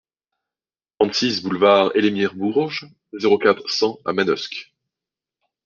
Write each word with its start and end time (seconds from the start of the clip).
trente-six 0.97 1.37
boulevard 1.43 1.91
Elémir 1.93 2.33
Bourges, 2.33 2.87
zéro 3.13 3.37
quatre, 3.37 3.69
cent 3.69 3.99
à 4.03 4.13
Manosque 4.13 4.73